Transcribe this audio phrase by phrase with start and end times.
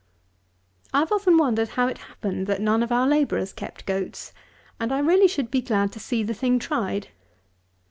[0.89, 0.97] 192.
[0.97, 4.33] I have often wondered how it happened that none of our labourers kept goats;
[4.79, 7.09] and I really should be glad to see the thing tried.